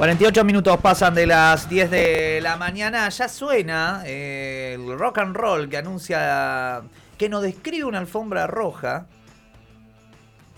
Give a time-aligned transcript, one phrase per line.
[0.00, 3.06] 48 minutos pasan de las 10 de la mañana.
[3.10, 6.80] Ya suena eh, el rock and roll que anuncia,
[7.18, 9.08] que nos describe una alfombra roja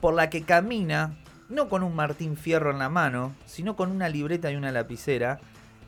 [0.01, 1.17] por la que camina,
[1.49, 5.41] no con un Martín Fierro en la mano, sino con una libreta y una lapicera,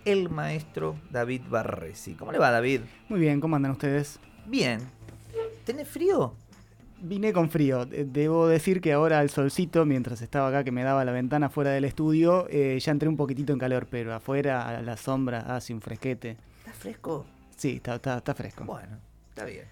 [0.05, 2.15] el maestro David Barresi.
[2.15, 2.81] ¿Cómo le va, David?
[3.09, 4.19] Muy bien, ¿cómo andan ustedes?
[4.47, 4.81] Bien.
[5.65, 6.35] ¿Tenés frío?
[7.01, 7.87] Vine con frío.
[7.87, 11.71] Debo decir que ahora el solcito, mientras estaba acá que me daba la ventana fuera
[11.71, 15.75] del estudio, eh, ya entré un poquitito en calor, pero afuera a la sombra hace
[15.75, 16.37] un fresquete.
[16.59, 17.27] ¿Está fresco?
[17.57, 18.65] Sí, está, está, fresco.
[18.65, 18.99] Bueno,
[19.29, 19.65] está bien.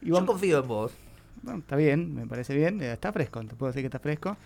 [0.00, 0.92] Yo confío en vos.
[1.42, 2.80] Bueno, está bien, me parece bien.
[2.82, 4.36] Eh, está fresco, te puedo decir que está fresco.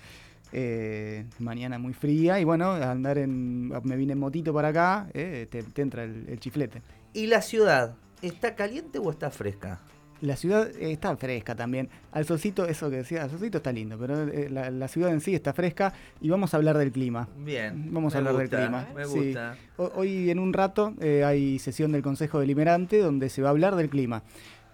[0.53, 3.69] Eh, mañana muy fría y bueno, andar en.
[3.84, 6.83] Me vine en motito para acá, te, entra el chiflete.
[7.14, 7.95] ¿Y la ciudad?
[8.20, 9.80] ¿Está caliente o está fresca?
[10.23, 11.89] La ciudad está fresca también.
[12.12, 15.34] Al solcito, eso que decía, al solcito está lindo, pero eh, la, ciudad en sí
[15.34, 17.29] está fresca y vamos a hablar del clima.
[17.37, 17.92] Bien.
[17.92, 18.87] Vamos a hablar del clima.
[18.95, 19.56] Me gusta.
[19.77, 23.75] Hoy en un rato eh, hay sesión del Consejo Deliberante donde se va a hablar
[23.75, 24.23] del clima.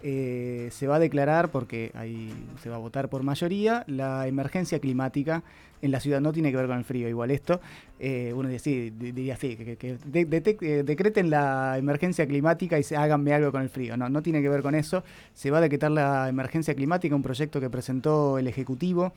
[0.01, 4.79] Eh, se va a declarar, porque ahí se va a votar por mayoría, la emergencia
[4.79, 5.43] climática
[5.81, 6.21] en la ciudad.
[6.21, 7.59] No tiene que ver con el frío, igual esto.
[7.99, 13.33] Eh, uno diría, sí, diría sí, que, eh, decreten la emergencia climática y se, háganme
[13.33, 13.97] algo con el frío.
[13.97, 15.03] No, no tiene que ver con eso.
[15.33, 19.13] Se va a decretar la emergencia climática, un proyecto que presentó el Ejecutivo.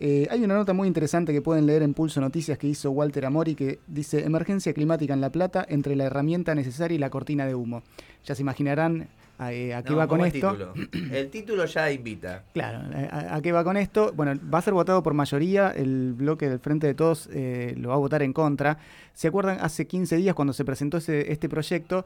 [0.00, 3.54] hay una nota muy interesante que pueden leer en Pulso Noticias que hizo Walter Amori
[3.54, 7.54] que dice Emergencia climática en La Plata entre la herramienta necesaria y la cortina de
[7.54, 7.84] humo.
[8.24, 9.08] Ya se imaginarán
[9.40, 10.74] eh, ¿A, qué va con esto?
[11.12, 12.44] El título ya invita.
[12.52, 14.12] Claro, eh, ¿a, qué va con esto?
[14.14, 17.88] Bueno, va a ser votado por mayoría, el bloque del Frente de Todos eh, lo
[17.88, 18.78] va a votar en contra.
[19.12, 22.04] ¿Se acuerdan hace 15 días cuando se presentó este proyecto?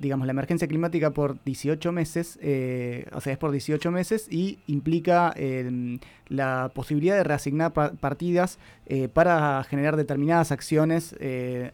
[0.00, 2.38] Digamos, la emergencia climática por 18 meses,
[3.12, 5.34] o sea, es por 18 meses y implica
[6.28, 8.58] la posibilidad de reasignar partidas
[9.14, 11.16] para generar determinadas acciones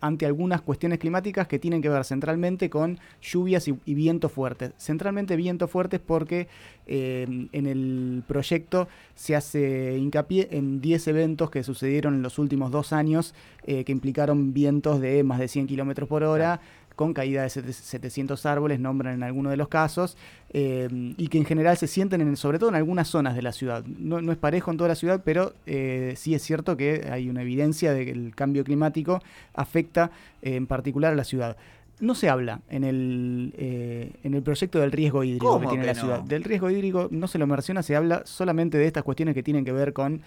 [0.01, 4.73] ante algunas cuestiones climáticas que tienen que ver centralmente con lluvias y vientos fuertes.
[4.79, 6.49] Centralmente vientos fuertes porque
[6.89, 12.71] eh, en el proyecto se hace hincapié en 10 eventos que sucedieron en los últimos
[12.71, 16.61] dos años eh, que implicaron vientos de más de 100 kilómetros por hora.
[16.97, 20.17] Con caída de 700 árboles, nombran en algunos de los casos,
[20.53, 23.53] eh, y que en general se sienten en, sobre todo en algunas zonas de la
[23.53, 23.85] ciudad.
[23.85, 27.43] No, no es parejo en toda la ciudad, pero sí es cierto que hay una
[27.43, 29.23] evidencia de que el cambio climático
[29.55, 30.11] afecta
[30.43, 31.57] en particular a la ciudad
[32.01, 35.95] no se habla en el, eh, en el proyecto del riesgo hídrico que tiene la
[35.95, 36.21] ciudad.
[36.21, 39.65] Del riesgo hídrico no se lo menciona, se habla solamente de estas cuestiones que tienen
[39.65, 40.21] que ver con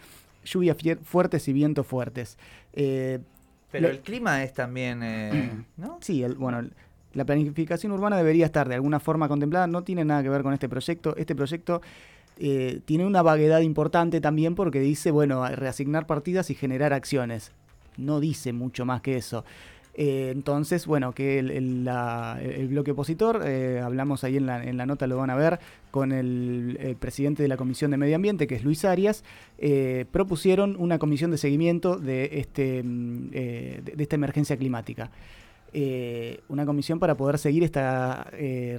[0.43, 2.37] lluvias fuertes y vientos fuertes.
[2.73, 3.19] Eh,
[3.71, 5.97] Pero el clima es también, eh, ¿no?
[6.01, 6.67] Sí, el, bueno,
[7.13, 10.53] la planificación urbana debería estar de alguna forma contemplada, no tiene nada que ver con
[10.53, 11.15] este proyecto.
[11.17, 11.81] Este proyecto
[12.85, 17.51] tiene una vaguedad importante también porque dice, bueno, reasignar partidas y generar acciones.
[17.97, 19.43] No dice mucho más que eso.
[20.01, 25.07] Eh, entonces, bueno, que el, bloque opositor, eh, hablamos ahí en la, en la, nota,
[25.07, 25.59] lo van a ver,
[25.91, 29.25] con el, presidente de la Comisión de Medio Ambiente, que es Luis Arias,
[29.57, 35.11] eh, propusieron una comisión de seguimiento de, este, mm, de, esta emergencia climática.
[36.47, 38.23] una comisión para poder seguir esta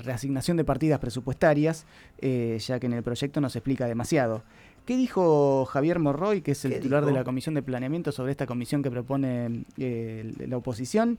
[0.03, 1.87] reasignación de partidas presupuestarias,
[2.21, 4.43] ya que en el proyecto no se explica demasiado.
[4.85, 8.47] ¿Qué dijo Javier Morroy, que es el titular de la Comisión de Planeamiento, sobre esta
[8.47, 11.19] comisión que propone eh, la oposición?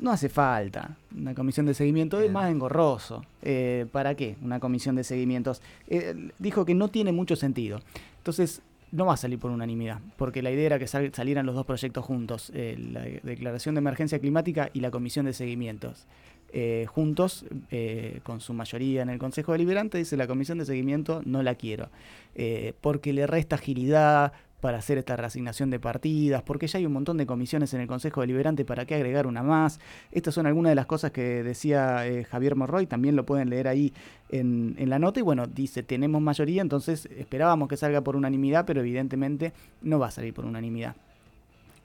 [0.00, 3.24] No hace falta una comisión de seguimiento, es más engorroso.
[3.42, 5.62] Eh, ¿Para qué una comisión de seguimientos?
[5.86, 7.80] Eh, dijo que no tiene mucho sentido.
[8.18, 11.64] Entonces, no va a salir por unanimidad, porque la idea era que salieran los dos
[11.64, 16.06] proyectos juntos, la declaración de emergencia climática y la comisión de seguimientos.
[16.54, 21.22] Eh, juntos, eh, con su mayoría en el Consejo Deliberante, dice la comisión de seguimiento
[21.24, 21.88] no la quiero,
[22.34, 26.92] eh, porque le resta agilidad para hacer esta reasignación de partidas, porque ya hay un
[26.92, 29.80] montón de comisiones en el Consejo Deliberante, ¿para qué agregar una más?
[30.10, 33.94] Estas son algunas de las cosas que decía Javier Morroy, también lo pueden leer ahí
[34.28, 38.66] en, en, la nota, y bueno, dice, tenemos mayoría, entonces esperábamos que salga por unanimidad,
[38.66, 40.96] pero evidentemente no va a salir por unanimidad.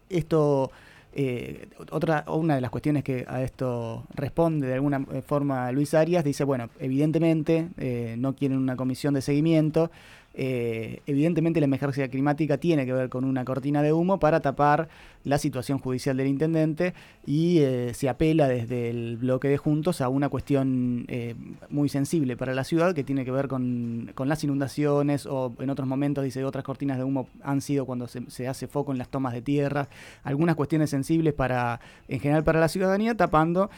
[0.10, 0.72] Esto
[1.20, 6.24] eh, otra, una de las cuestiones que a esto responde de alguna forma Luis Arias
[6.24, 9.90] dice, bueno, evidentemente eh, no quieren una comisión de seguimiento,
[10.40, 14.88] eh, evidentemente la emergencia climática tiene que ver con una cortina de humo para tapar
[15.24, 16.94] la situación judicial del intendente
[17.26, 21.34] y eh, se apela desde el bloque de Juntos a una cuestión eh,
[21.72, 25.88] muy sensible para la ciudad que tiene que ver con, las inundaciones o en otros
[25.88, 29.34] momentos dice otras cortinas de humo han sido cuando se, hace foco en las tomas
[29.34, 29.90] de tierra,
[30.24, 33.72] algunas cuestiones sensibles para en general para la ciudadanía tapando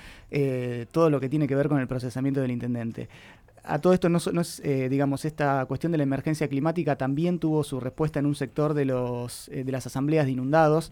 [0.92, 3.08] todo lo que tiene que ver con el procesamiento del intendente
[3.64, 7.64] a todo esto no, es, eh, digamos, esta cuestión de la emergencia climática también tuvo
[7.64, 10.92] su respuesta en un sector de, los, eh, de las asambleas de inundados.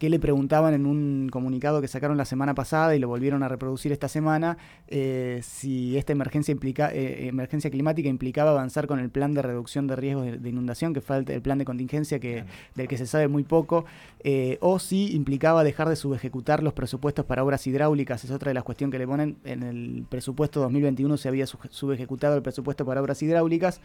[0.00, 3.48] Que le preguntaban en un comunicado que sacaron la semana pasada y lo volvieron a
[3.48, 4.56] reproducir esta semana,
[4.88, 9.86] eh, si esta emergencia, implica, eh, emergencia climática implicaba avanzar con el plan de reducción
[9.86, 12.44] de riesgos de, inundación, que fue el, plan de contingencia que,
[12.76, 13.84] del que se sabe muy poco,
[14.24, 18.54] eh, o si implicaba dejar de subejecutar los presupuestos para obras hidráulicas, es otra de
[18.54, 19.36] las cuestiones que le ponen.
[19.44, 23.82] En el presupuesto 2021 se había subejecutado el presupuesto para obras hidráulicas.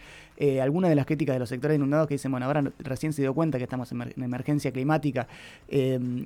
[0.62, 3.34] algunas de las críticas de los sectores inundados que dicen, bueno, ahora recién se dio
[3.34, 5.28] cuenta que estamos en, emergencia climática.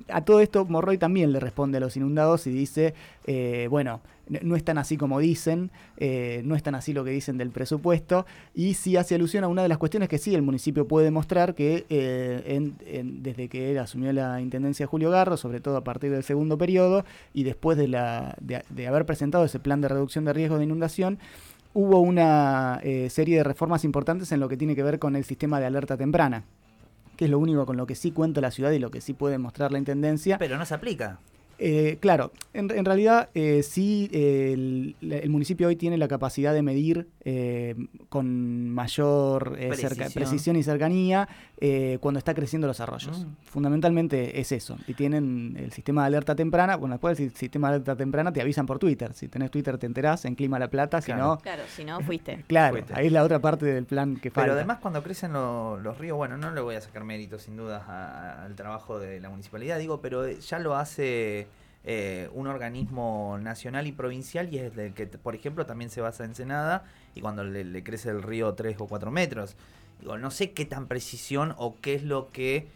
[0.08, 2.94] A todo esto Morroy también le responde a los inundados y dice,
[3.26, 4.00] eh, bueno,
[4.42, 7.50] no es tan así como dicen, eh, no es tan así lo que dicen del
[7.50, 11.06] presupuesto, y sí hace alusión a una de las cuestiones que sí el municipio puede
[11.06, 16.10] demostrar que eh, desde que él asumió la intendencia Julio Garro, sobre todo a partir
[16.10, 17.04] del segundo periodo,
[17.34, 21.18] y después de, la, de, haber presentado ese plan de reducción de riesgo de inundación,
[21.72, 25.60] hubo una serie de reformas importantes en lo que tiene que ver con el sistema
[25.60, 26.44] de alerta temprana
[27.20, 29.12] que es lo único con lo que sí cuenta la ciudad y lo que sí
[29.12, 30.38] puede mostrar la intendencia.
[30.38, 31.18] Pero no se aplica.
[31.58, 37.74] Eh, claro, en, realidad eh, sí, el, municipio hoy tiene la capacidad de medir eh,
[38.08, 39.58] con mayor
[40.14, 40.56] precisión.
[40.56, 41.28] y cercanía
[42.00, 43.24] cuando está creciendo los arroyos.
[43.24, 43.36] Mm.
[43.44, 44.78] Fundamentalmente es eso.
[44.86, 46.76] Y tienen el sistema de alerta temprana.
[46.76, 49.12] Bueno, después del sistema de alerta temprana te avisan por Twitter.
[49.12, 51.00] Si tenés Twitter te enterás en Clima La Plata.
[51.02, 51.38] Si no.
[51.38, 52.44] Claro, si no, fuiste.
[52.48, 54.46] claro, ahí es la otra parte del plan que falta.
[54.46, 57.88] Pero además, cuando crecen los ríos, bueno, no le voy a sacar mérito sin dudas
[57.88, 61.46] al trabajo de la municipalidad, digo, pero ya lo hace
[61.84, 66.24] eh, un organismo nacional y provincial y es el que, por ejemplo, también se basa
[66.24, 66.84] en Senada
[67.14, 69.56] y cuando le, crece el río 3 o 4 metros.
[70.00, 72.68] Digo, no sé qué tan precisión o qué es lo que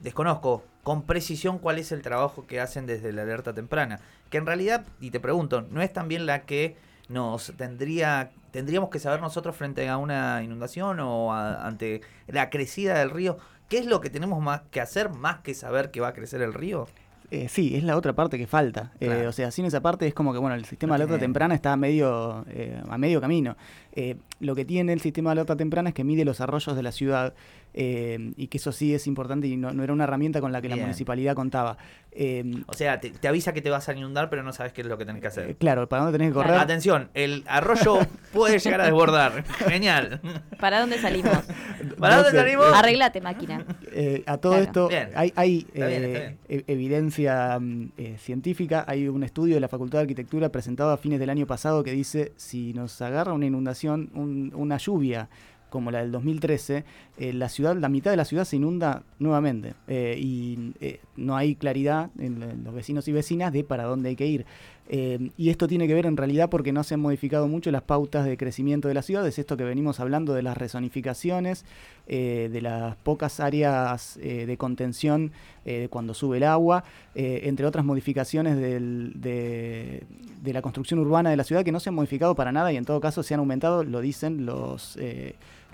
[0.00, 4.00] desconozco con precisión cuál es el trabajo que hacen desde la alerta temprana.
[4.30, 6.76] Que en realidad, y te pregunto, ¿no es también la que
[7.08, 13.10] nos tendría tendríamos que saber nosotros frente a una inundación o ante la crecida del
[13.10, 13.38] río?
[13.68, 16.40] ¿Qué es lo que tenemos más que hacer más que saber que va a crecer
[16.42, 16.86] el río?
[17.30, 18.92] Eh, sí, es la otra parte que falta.
[19.00, 21.54] Eh, o sea, sin esa parte es como que, bueno, el sistema de alerta temprana
[21.54, 23.56] está a medio, eh, a medio camino.
[24.40, 26.92] Lo que tiene el sistema de alerta temprana es que mide los arroyos de la
[26.92, 27.34] ciudad
[27.76, 30.68] eh, y que eso sí es importante y no, era una herramienta con la que
[30.68, 31.76] la municipalidad contaba.
[32.12, 34.86] Eh, o sea, te, avisa que te vas a inundar, pero no sabes qué es
[34.86, 35.50] lo que tenés que hacer.
[35.50, 36.56] Eh, claro, ¿para dónde tenés que correr?
[36.56, 37.98] Atención, el arroyo
[38.32, 39.44] puede llegar a desbordar.
[39.68, 40.20] Genial.
[40.60, 41.36] ¿Para dónde salimos?
[41.98, 42.66] ¿Para dónde salimos?
[42.72, 43.66] Arreglate, máquina.
[44.26, 46.36] a todo esto, hay, e,
[46.68, 48.84] evidencia mm, científica.
[48.86, 51.90] Hay un estudio de la Facultad de Arquitectura presentado a fines del año pasado que
[51.90, 55.28] dice: si nos agarra una inundación, una lluvia,
[55.74, 56.84] como la del 2013,
[57.18, 61.36] eh, la ciudad, la mitad de la ciudad se inunda nuevamente eh, y eh, no
[61.36, 64.46] hay claridad en, los vecinos y vecinas de para dónde hay que ir.
[64.88, 68.26] Y esto tiene que ver en realidad porque no se han modificado mucho las pautas
[68.26, 71.64] de crecimiento de la ciudad, es esto que venimos hablando de las rezonificaciones,
[72.06, 75.32] de las pocas áreas de contención
[75.88, 76.84] cuando sube el agua,
[77.14, 80.04] entre otras modificaciones de,
[80.42, 82.76] de, la construcción urbana de la ciudad que no se han modificado para nada y
[82.76, 84.98] en todo caso se han aumentado, lo dicen los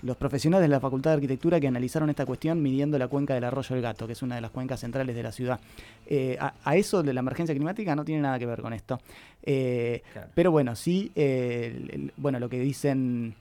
[0.03, 3.43] los profesionales de la Facultad de Arquitectura que analizaron esta cuestión midiendo la cuenca del
[3.43, 5.59] arroyo El Gato, que es una de las cuencas centrales de la ciudad.
[6.07, 8.99] Eh, a, eso de la emergencia climática no tiene nada que ver con esto.
[9.43, 10.01] Eh,
[10.33, 13.35] pero bueno, sí, eh, bueno, lo que dicen...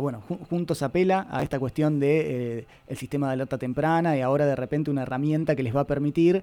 [0.00, 4.56] bueno, juntos apela a esta cuestión de el sistema de alerta temprana y ahora de
[4.56, 6.42] repente una herramienta que les va a permitir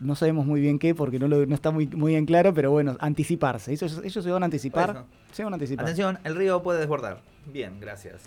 [0.00, 2.96] no sabemos muy bien qué porque no, no está muy, muy bien claro, pero bueno,
[3.00, 3.72] anticiparse.
[3.72, 5.04] Ellos, ellos se van a anticipar.
[5.30, 5.84] Se van a anticipar.
[5.84, 7.20] Atención, el río puede desbordar.
[7.46, 8.22] Bien, gracias.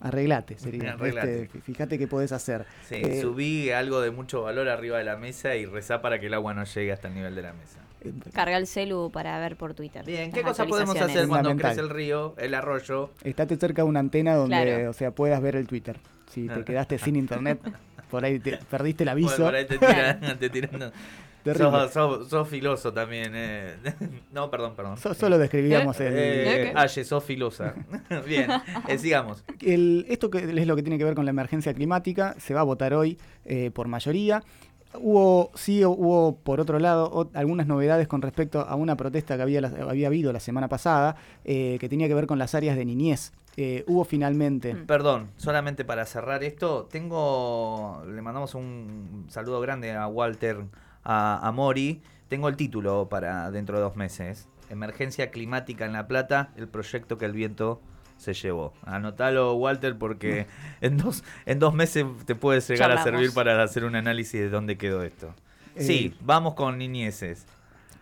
[0.00, 0.96] Arreglate, sería.
[1.06, 2.66] Este, fíjate qué podés hacer.
[2.88, 6.26] Sí, eh, subí algo de mucho valor arriba de la mesa y rezá para que
[6.26, 7.80] el agua no llegue hasta el nivel de la mesa.
[8.32, 10.04] Carga el celu para ver por Twitter.
[10.04, 13.10] Bien, ¿qué cosa podemos hacer cuando crece el río, el arroyo?
[13.24, 15.98] Estate cerca de una antena donde, o sea, puedas ver el Twitter.
[16.30, 17.60] Si te quedaste sin internet,
[18.10, 19.44] por ahí te, perdiste el aviso.
[19.44, 20.92] por ahí te tiran, te tiran
[21.54, 23.32] Sos, sos, filoso también.
[23.34, 23.76] Eh.
[24.32, 24.96] No, perdón, perdón.
[24.96, 26.12] solo describíamos el.
[26.16, 27.74] Eh, Aye, sos filosa.
[28.26, 28.50] Bien,
[28.88, 29.44] eh, sigamos.
[29.60, 32.34] esto que es lo que tiene que ver con la emergencia climática.
[32.38, 34.42] Se va a votar hoy eh, por mayoría.
[34.98, 39.60] Hubo, sí, hubo por otro lado algunas novedades con respecto a una protesta que había,
[39.60, 43.32] había habido la semana pasada, que tenía que ver con las áreas de niñez.
[43.86, 44.74] Hubo finalmente.
[44.74, 44.86] Mm.
[44.86, 50.64] Perdón, solamente para cerrar esto, tengo, le mandamos un saludo grande a Walter
[51.06, 52.02] a, Mori.
[52.28, 54.48] Tengo el título para dentro de dos meses.
[54.68, 57.80] Emergencia climática en La Plata, el proyecto que el viento
[58.16, 58.72] se llevó.
[58.84, 60.46] Anotalo, Walter, porque
[60.80, 64.48] en dos, en dos meses te puede llegar a servir para hacer un análisis de
[64.48, 65.34] dónde quedó esto.
[65.78, 67.46] sí, eh, vamos con niñeces.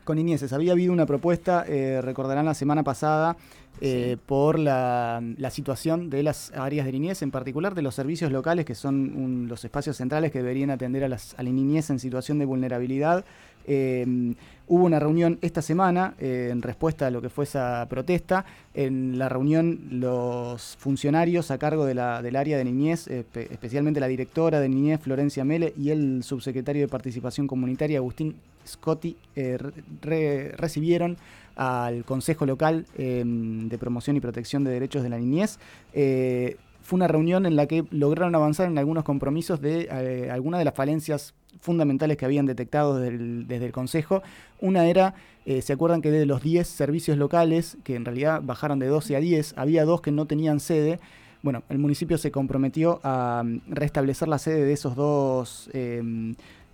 [0.05, 0.53] Con niñeces.
[0.53, 3.37] Había habido una propuesta, eh, recordarán la semana pasada,
[3.81, 8.31] eh, por la, la situación de las áreas de niñez, en particular de los servicios
[8.33, 11.91] locales, que son un- los espacios centrales que deberían atender a, las, a la niñez
[11.91, 13.25] en situación de vulnerabilidad.
[13.67, 14.35] Eh,
[14.69, 18.45] hubo una reunión esta semana eh, en respuesta a lo que fue esa protesta.
[18.75, 24.01] En la reunión los funcionarios a cargo de la- del área de niñez, espe- especialmente
[24.01, 29.57] la directora de niñez Florencia Mele y el subsecretario de Participación Comunitaria Agustín Scotti, eh,
[29.59, 31.17] re- re- recibieron
[31.57, 35.59] al Consejo Local eh, de Promoción y Protección de Derechos de la Niñez.
[35.93, 40.59] Eh, fue una reunión en la que lograron avanzar en algunos compromisos de eh, algunas
[40.59, 44.23] de las falencias fundamentales que habían detectado desde el, desde el Consejo.
[44.61, 45.15] Una era,
[45.47, 49.17] eh, ¿se acuerdan que de los 10 servicios locales, que en realidad bajaron de 12
[49.17, 51.01] a 10, había dos que no tenían sede?
[51.43, 56.03] Bueno, el municipio se comprometió a mm, restablecer la sede de esos dos, eh,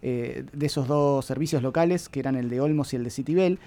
[0.02, 3.58] eh, de esos dos servicios locales, que eran el de Olmos y el de Citibel.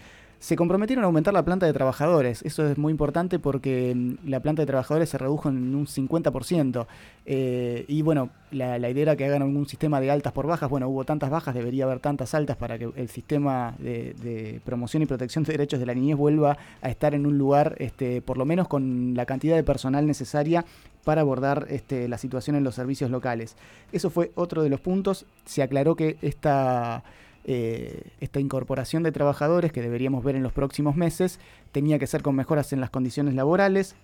[0.44, 2.42] Se comprometieron a aumentar la planta de trabajadores.
[2.42, 6.86] Eso es muy importante porque mm, la planta de trabajadores se redujo en un 50%.
[7.26, 10.70] Eh, y bueno, la, idea era que hagan algún sistema de altas por bajas.
[10.70, 15.02] Bueno, hubo tantas bajas, debería haber tantas altas para que el sistema de, de promoción
[15.02, 18.38] y protección de derechos de la niñez vuelva a estar en un lugar, este, por
[18.38, 20.66] lo menos con la cantidad de personal necesaria
[21.06, 23.56] para abordar este, la situación en los servicios locales.
[23.94, 25.26] Eso fue otro de los puntos.
[25.46, 27.06] Se aclaró que esta
[27.46, 31.40] eh, esta incorporación de trabajadores que deberíamos ver en los próximos meses
[31.72, 33.96] tenía que ser con mejoras en las condiciones laborales.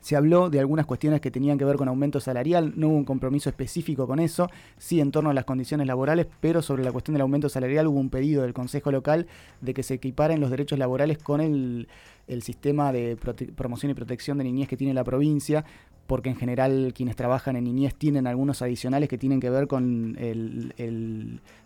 [0.00, 3.04] Se habló de algunas cuestiones que tenían que ver con aumento salarial, no hubo un
[3.04, 7.12] compromiso específico con eso, sí en torno a las condiciones laborales, pero sobre la cuestión
[7.12, 9.28] del aumento salarial hubo un pedido del Consejo Local
[9.60, 11.86] de que se equiparen los derechos laborales con el,
[12.28, 13.16] el sistema de
[13.56, 15.64] promoción y protección de niñez que tiene la provincia,
[16.06, 20.16] porque en general quienes trabajan en niñez tienen algunos adicionales que tienen que ver con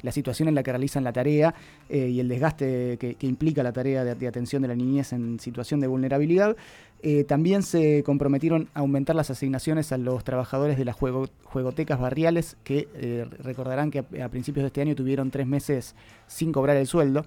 [0.03, 1.55] la situación en la que realizan la tarea
[1.89, 5.81] eh, y el desgaste que, implica la tarea de, atención de la niñez en situación
[5.81, 6.57] de vulnerabilidad.
[7.03, 12.01] Eh, también se comprometieron a aumentar las asignaciones a los trabajadores de las juego- juegotecas
[12.01, 15.95] barriales, que eh, recordarán que a principios de este año tuvieron tres meses
[16.27, 17.25] sin cobrar el sueldo.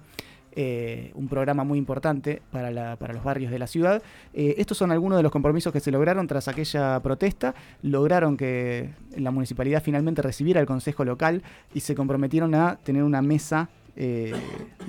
[0.56, 4.02] Eh, un programa muy importante para, la- para los barrios de la ciudad.
[4.34, 7.54] Eh, estos son algunos de los compromisos que se lograron tras aquella protesta.
[7.82, 11.42] Lograron que la municipalidad finalmente recibiera el consejo local
[11.72, 14.32] y se comprometieron a tener una mesa eh,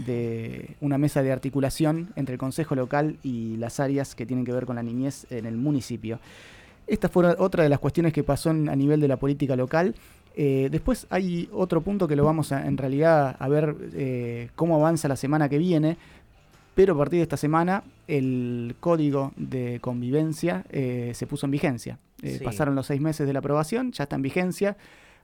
[0.05, 4.53] de una mesa de articulación entre el consejo local y las áreas que tienen que
[4.53, 6.19] ver con la niñez en el municipio.
[6.87, 9.95] Esta fue otra de las cuestiones que pasó a nivel de la política local.
[10.35, 14.75] Eh, después hay otro punto que lo vamos a, en realidad a ver eh, cómo
[14.75, 15.97] avanza la semana que viene,
[16.73, 21.99] pero a partir de esta semana el código de convivencia eh, se puso en vigencia.
[22.21, 22.39] Sí.
[22.43, 24.77] Pasaron los seis meses de la aprobación, ya está en vigencia.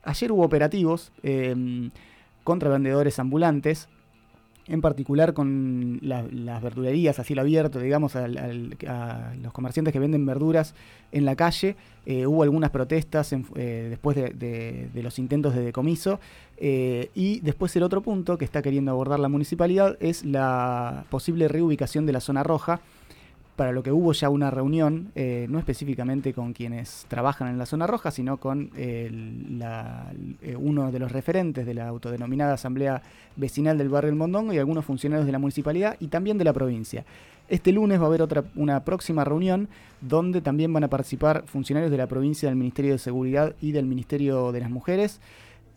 [0.04, 1.12] Ayer hubo operativos
[2.44, 3.88] contra vendedores ambulantes,
[4.68, 10.00] en particular con la- las verdulerías a cielo abierto, digamos, al- a los comerciantes que
[10.00, 10.76] venden verduras
[11.12, 11.76] en la calle.
[12.06, 16.20] Eh, hubo algunas protestas en- eh, después de, de- de los intentos de decomiso.
[16.58, 21.48] Eh, y después el otro punto que está queriendo abordar la municipalidad es la posible
[21.48, 22.82] reubicación de la zona roja
[23.58, 27.66] para lo que hubo ya una reunión, eh, no específicamente con quienes trabajan en la
[27.66, 29.10] zona roja, sino con eh,
[30.44, 33.02] eh, uno de los referentes de la autodenominada Asamblea
[33.36, 36.54] Vecinal del Barrio El Mondongo y algunos funcionarios de la municipalidad y también de la
[36.54, 37.04] provincia.
[37.50, 39.70] Este lunes va a haber otra, una próxima reunión
[40.02, 43.88] donde también van a participar funcionarios de la provincia del Ministerio de Seguridad y del
[43.88, 45.20] Ministerio de las Mujeres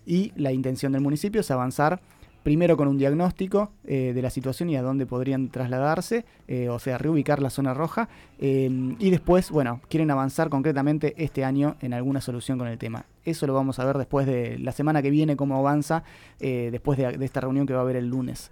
[0.04, 2.02] y la intención del municipio es avanzar
[2.42, 6.78] primero con un diagnóstico eh, de la situación y a dónde podrían trasladarse, eh, o
[6.78, 11.94] sea, reubicar la zona roja, eh, y después, bueno, quieren avanzar concretamente este año en
[11.94, 13.04] alguna solución con el tema.
[13.24, 16.02] Eso lo vamos a ver después de la semana que viene, cómo avanza,
[16.38, 18.50] después de, esta reunión que va a haber el lunes.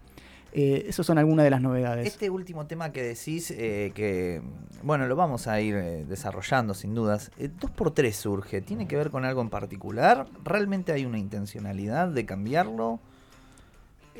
[0.53, 2.07] Esas son algunas de las novedades.
[2.07, 4.43] Este último tema que decís, que
[4.83, 7.31] bueno, lo vamos a ir desarrollando sin dudas.
[7.37, 10.27] Eh, dos por tres surge, ¿tiene que ver con algo en particular?
[10.45, 13.01] ¿Realmente hay una intencionalidad de cambiarlo?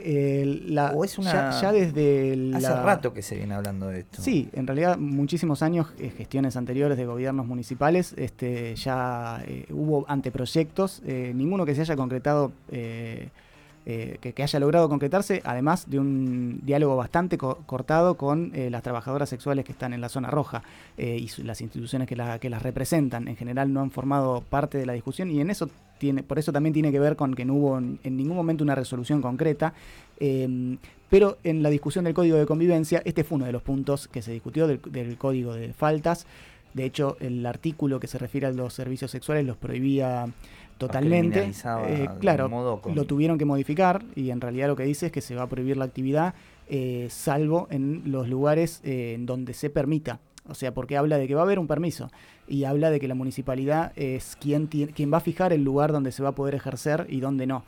[0.01, 2.59] Eh, la- ¿O es una- ya, ya desde la...
[2.59, 4.23] Hace rato que se viene hablando de esto.
[4.23, 10.05] Sí, en realidad muchísimos años, eh, gestiones anteriores de gobiernos municipales, este, ya eh, hubo
[10.09, 12.53] anteproyectos, eh, ninguno que se haya concretado,
[13.87, 18.83] eh, que, haya logrado concretarse, además de un diálogo bastante co- cortado con eh, las
[18.83, 20.63] trabajadoras sexuales que están en la zona roja
[20.97, 23.29] eh, y las instituciones que, la- que las representan.
[23.29, 26.53] En general no han formado parte de la discusión y en eso tiene, por eso
[26.53, 29.73] también tiene que ver con que no hubo en, ningún momento una resolución concreta.
[30.21, 30.77] eh,
[31.11, 34.21] pero en la discusión del código de convivencia, este fue uno de los puntos que
[34.21, 36.27] se discutió del código de faltas.
[36.75, 40.27] De hecho, el artículo que se refiere a los servicios sexuales los prohibía
[40.79, 41.41] totalmente.
[41.87, 45.07] Eh, claro, un modo con- lo tuvieron que modificar y en realidad lo que dice
[45.07, 46.35] es que se va a prohibir la actividad
[46.71, 50.21] eh, salvo en los lugares eh, en donde se permita.
[50.51, 52.11] O sea, porque habla de que va a haber un permiso
[52.47, 56.11] y habla de que la municipalidad es quien, quien va a fijar el lugar donde
[56.13, 57.65] se va a poder ejercer y donde no.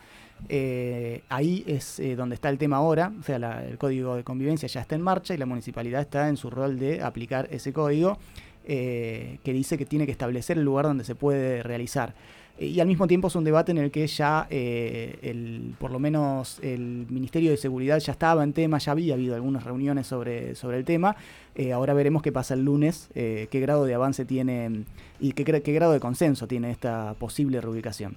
[0.49, 4.25] Eh, ahí es eh, donde está el tema ahora, o sea, la- el código de
[4.25, 7.73] convivencia ya está en marcha y la municipalidad está en su rol de aplicar ese
[7.75, 8.17] código
[8.65, 12.15] eh, que dice que tiene que establecer el lugar donde se puede realizar.
[12.61, 15.91] Eh, Y al mismo tiempo es un debate en el que ya, eh, el, por
[15.91, 20.07] lo menos el Ministerio de Seguridad ya estaba en tema, ya había habido algunas reuniones
[20.07, 21.17] sobre, sobre el tema.
[21.55, 24.85] Eh, ahora veremos qué pasa el lunes, eh, qué grado de avance tiene
[25.19, 28.17] y qué, qué grado de consenso tiene esta posible reubicación.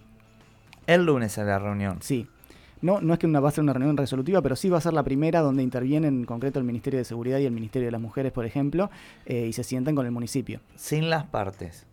[0.85, 1.97] El lunes en la reunión.
[2.01, 2.27] Sí.
[2.81, 4.81] No, no es que una, va a ser una reunión resolutiva, pero sí va a
[4.81, 7.93] ser la primera donde intervienen en concreto el Ministerio de Seguridad y el Ministerio de
[7.93, 8.89] las Mujeres, por ejemplo,
[9.25, 10.59] y se sientan con el municipio.
[10.75, 11.87] Sin las partes.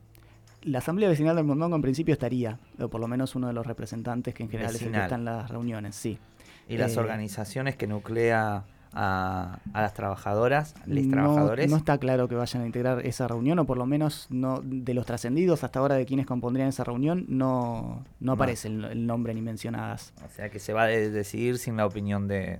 [0.63, 3.67] La Asamblea Vecinal del Mondongo en principio estaría, o por lo menos uno de los
[3.67, 5.03] representantes que en general es el que Vecinal.
[5.05, 6.19] está en las reuniones, sí.
[6.69, 11.71] Y las Eh, organizaciones que nuclea a, a las trabajadoras, les no, trabajadores.
[11.71, 14.93] no está claro que vayan a integrar esa reunión, o por lo menos no de
[14.95, 18.33] los trascendidos hasta ahora de quienes compondrían esa reunión, no, no No.
[18.33, 20.13] aparece el, el nombre ni mencionadas.
[20.27, 22.59] O sea que se va a de- decidir sin la opinión de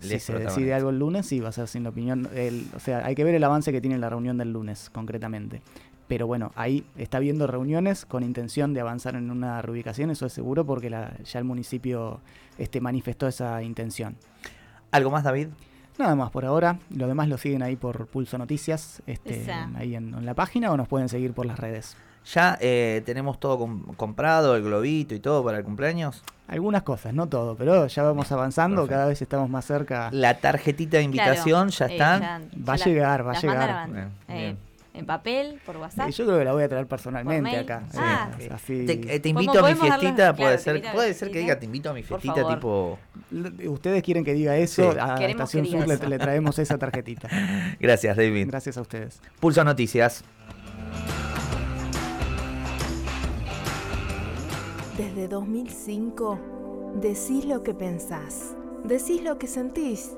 [0.00, 2.28] Si se decide algo el lunes, sí, va a ser sin la opinión.
[2.34, 5.62] el- o sea, hay que ver el avance que tiene la reunión del lunes, concretamente.
[6.10, 10.32] Pero bueno, ahí está habiendo reuniones con intención de avanzar en una reubicación, eso es
[10.32, 12.20] seguro, porque la- ya el municipio
[12.58, 14.16] este, manifestó esa intención.
[14.90, 15.50] ¿Algo más, David?
[15.98, 19.44] Nada más por ahora, lo demás lo siguen ahí por Pulso Noticias, este,
[19.76, 21.96] ahí en, en la página o nos pueden seguir por las redes.
[22.34, 26.24] Ya eh, tenemos todo com- comprado, el globito y todo para el cumpleaños.
[26.48, 28.94] Algunas cosas, no todo, pero ya vamos avanzando, Perfecto.
[28.96, 30.08] cada vez estamos más cerca.
[30.10, 32.20] La tarjetita de invitación ya eh, están.
[32.20, 33.56] ya- Va a llegar, va a llegar.
[33.88, 33.96] mandaron,
[34.28, 34.69] eh, bien.
[34.92, 36.10] En papel, por WhatsApp.
[36.10, 37.84] Yo creo que la voy a traer personalmente acá.
[37.90, 37.98] Sí.
[38.00, 38.30] Ah.
[38.52, 41.38] así- Te, eh, te ¿Cómo invito a mi fiestita, claro, puede ser, puede ser que
[41.38, 42.98] diga te invito a mi fiestita tipo.
[43.68, 44.98] Ustedes quieren que diga eso, Sí.
[45.00, 47.28] a Queremos Estación Sur le traemos esa tarjetita.
[47.80, 48.48] Gracias, David.
[48.48, 49.20] Gracias a ustedes.
[49.38, 50.24] Pulso Noticias.
[54.98, 56.38] Desde 2005,
[57.00, 60.12] decís lo que pensás, decís lo que sentís